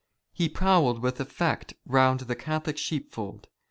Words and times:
He 0.33 0.49
prowled 0.49 1.03
with 1.03 1.19
effect 1.19 1.75
round 1.85 2.21
the 2.21 2.35
Catholic 2.35 2.79
sheepfold. 2.79 3.49